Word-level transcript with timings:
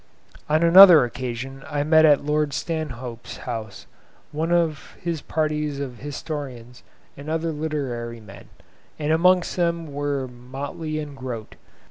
On 0.49 0.63
another 0.63 1.03
occasion 1.03 1.63
I 1.69 1.83
met 1.83 2.05
at 2.05 2.25
Lord 2.25 2.53
Stanhope's 2.53 3.37
house, 3.45 3.85
one 4.31 4.51
of 4.51 4.95
his 4.99 5.21
parties 5.21 5.79
of 5.79 5.99
historians 5.99 6.81
and 7.15 7.29
other 7.29 7.51
literary 7.51 8.19
men, 8.19 8.45
and 8.97 9.11
amongst 9.13 9.57
them 9.57 9.93
were 9.93 10.27
Motley 10.27 10.97
and 10.97 11.15
Grote. 11.15 11.55